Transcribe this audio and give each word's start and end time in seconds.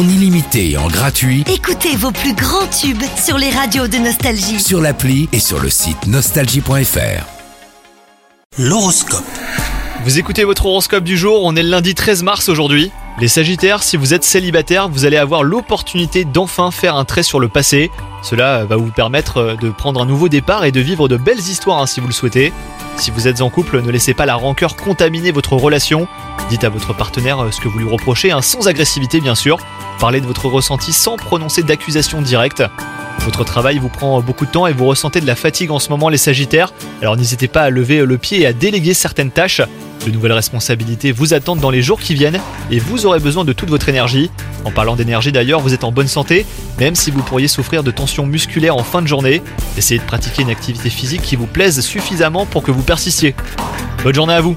en 0.00 0.08
illimité 0.08 0.70
et 0.70 0.76
en 0.78 0.88
gratuit 0.88 1.44
Écoutez 1.52 1.94
vos 1.94 2.10
plus 2.10 2.32
grands 2.32 2.66
tubes 2.68 3.02
sur 3.22 3.36
les 3.36 3.50
radios 3.50 3.86
de 3.86 3.98
Nostalgie. 3.98 4.58
sur 4.58 4.80
l'appli 4.80 5.28
et 5.32 5.40
sur 5.40 5.60
le 5.60 5.68
site 5.68 6.06
nostalgie.fr. 6.06 7.26
L'horoscope. 8.58 9.24
Vous 10.04 10.18
écoutez 10.18 10.44
votre 10.44 10.64
horoscope 10.64 11.04
du 11.04 11.18
jour, 11.18 11.42
on 11.44 11.54
est 11.54 11.62
le 11.62 11.68
lundi 11.68 11.94
13 11.94 12.22
mars 12.22 12.48
aujourd'hui. 12.48 12.90
Les 13.20 13.28
Sagittaires, 13.28 13.82
si 13.82 13.98
vous 13.98 14.14
êtes 14.14 14.24
célibataire, 14.24 14.88
vous 14.88 15.04
allez 15.04 15.18
avoir 15.18 15.42
l'opportunité 15.42 16.24
d'enfin 16.24 16.70
faire 16.70 16.96
un 16.96 17.04
trait 17.04 17.22
sur 17.22 17.38
le 17.38 17.48
passé. 17.48 17.90
Cela 18.22 18.64
va 18.64 18.76
vous 18.76 18.90
permettre 18.90 19.36
euh, 19.36 19.56
de 19.56 19.68
prendre 19.68 20.00
un 20.00 20.06
nouveau 20.06 20.30
départ 20.30 20.64
et 20.64 20.72
de 20.72 20.80
vivre 20.80 21.08
de 21.08 21.18
belles 21.18 21.38
histoires 21.38 21.82
hein, 21.82 21.86
si 21.86 22.00
vous 22.00 22.06
le 22.06 22.14
souhaitez. 22.14 22.54
Si 22.96 23.10
vous 23.10 23.28
êtes 23.28 23.42
en 23.42 23.50
couple, 23.50 23.82
ne 23.82 23.90
laissez 23.90 24.14
pas 24.14 24.24
la 24.24 24.36
rancœur 24.36 24.76
contaminer 24.76 25.32
votre 25.32 25.52
relation. 25.54 26.08
Dites 26.48 26.64
à 26.64 26.70
votre 26.70 26.94
partenaire 26.94 27.44
euh, 27.44 27.50
ce 27.50 27.60
que 27.60 27.68
vous 27.68 27.78
lui 27.78 27.88
reprochez, 27.88 28.30
hein, 28.30 28.40
sans 28.40 28.68
agressivité 28.68 29.20
bien 29.20 29.34
sûr. 29.34 29.58
Parlez 30.00 30.22
de 30.22 30.26
votre 30.26 30.48
ressenti 30.48 30.94
sans 30.94 31.16
prononcer 31.16 31.62
d'accusation 31.62 32.22
directe. 32.22 32.62
Votre 33.18 33.44
travail 33.44 33.76
vous 33.76 33.90
prend 33.90 34.18
beaucoup 34.22 34.46
de 34.46 34.50
temps 34.50 34.66
et 34.66 34.72
vous 34.72 34.86
ressentez 34.86 35.20
de 35.20 35.26
la 35.26 35.36
fatigue 35.36 35.70
en 35.70 35.78
ce 35.78 35.90
moment 35.90 36.08
les 36.08 36.16
Sagittaires, 36.16 36.72
alors 37.02 37.18
n'hésitez 37.18 37.48
pas 37.48 37.64
à 37.64 37.70
lever 37.70 38.06
le 38.06 38.16
pied 38.16 38.40
et 38.40 38.46
à 38.46 38.54
déléguer 38.54 38.94
certaines 38.94 39.30
tâches. 39.30 39.60
De 40.06 40.10
nouvelles 40.10 40.32
responsabilités 40.32 41.12
vous 41.12 41.34
attendent 41.34 41.60
dans 41.60 41.70
les 41.70 41.82
jours 41.82 42.00
qui 42.00 42.14
viennent 42.14 42.40
et 42.70 42.78
vous 42.78 43.04
aurez 43.04 43.20
besoin 43.20 43.44
de 43.44 43.52
toute 43.52 43.68
votre 43.68 43.90
énergie. 43.90 44.30
En 44.64 44.70
parlant 44.70 44.96
d'énergie 44.96 45.32
d'ailleurs, 45.32 45.60
vous 45.60 45.74
êtes 45.74 45.84
en 45.84 45.92
bonne 45.92 46.08
santé, 46.08 46.46
même 46.78 46.94
si 46.94 47.10
vous 47.10 47.22
pourriez 47.22 47.48
souffrir 47.48 47.82
de 47.82 47.90
tensions 47.90 48.24
musculaires 48.24 48.76
en 48.76 48.84
fin 48.84 49.02
de 49.02 49.06
journée. 49.06 49.42
Essayez 49.76 50.00
de 50.00 50.06
pratiquer 50.06 50.40
une 50.40 50.50
activité 50.50 50.88
physique 50.88 51.20
qui 51.20 51.36
vous 51.36 51.46
plaise 51.46 51.78
suffisamment 51.82 52.46
pour 52.46 52.62
que 52.62 52.70
vous 52.70 52.82
persistiez. 52.82 53.34
Bonne 54.02 54.14
journée 54.14 54.32
à 54.32 54.40
vous 54.40 54.56